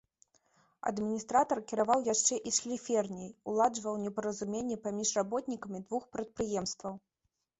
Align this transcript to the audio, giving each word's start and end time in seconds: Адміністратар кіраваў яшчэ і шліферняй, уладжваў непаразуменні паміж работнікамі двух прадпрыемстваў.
Адміністратар 0.91 1.59
кіраваў 1.71 1.99
яшчэ 2.13 2.37
і 2.51 2.53
шліферняй, 2.57 3.29
уладжваў 3.53 3.99
непаразуменні 4.05 4.77
паміж 4.85 5.09
работнікамі 5.21 5.79
двух 5.87 6.03
прадпрыемстваў. 6.17 6.93